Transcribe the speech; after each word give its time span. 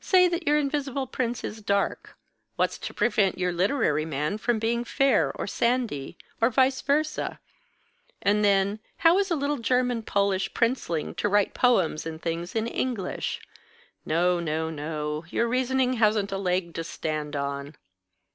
Say 0.00 0.28
that 0.28 0.46
your 0.46 0.56
Invisible 0.56 1.06
Prince 1.06 1.44
is 1.44 1.60
dark, 1.60 2.16
what's 2.56 2.78
to 2.78 2.94
prevent 2.94 3.36
your 3.36 3.52
literary 3.52 4.06
man 4.06 4.38
from 4.38 4.58
being 4.58 4.82
fair 4.82 5.30
or 5.36 5.46
sandy? 5.46 6.16
Or 6.40 6.48
vice 6.48 6.80
versâ? 6.80 7.38
And 8.22 8.42
then, 8.42 8.78
how 9.04 9.18
is 9.18 9.30
a 9.30 9.36
little 9.36 9.58
German 9.58 10.04
Polish 10.04 10.54
princeling 10.54 11.14
to 11.16 11.28
write 11.28 11.52
poems 11.52 12.06
and 12.06 12.18
things 12.22 12.54
in 12.54 12.66
English? 12.66 13.42
No, 14.06 14.40
no, 14.40 14.70
no; 14.70 15.26
your 15.28 15.46
reasoning 15.46 15.92
hasn't 16.00 16.32
a 16.32 16.38
leg 16.38 16.72
to 16.72 16.82
stand 16.82 17.36
on." 17.36 17.76